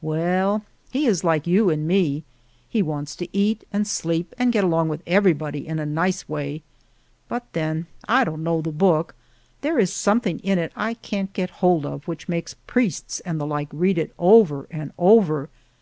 [0.00, 2.24] Well, he is like you and me,
[2.66, 6.62] he wants to eat and sleep and get along with everybody in a nice way.
[7.28, 9.14] But then I don't know the book.
[9.60, 13.38] There is some thing in it I can't get hold of which makes priests and
[13.38, 15.50] the like read it over and over.